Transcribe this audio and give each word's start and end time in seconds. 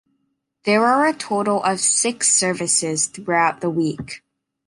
There 0.63 0.83
are 0.83 1.05
a 1.05 1.13
total 1.13 1.61
of 1.61 1.79
six 1.79 2.29
services 2.31 3.05
throughout 3.05 3.61
the 3.61 3.69
week. 3.69 4.23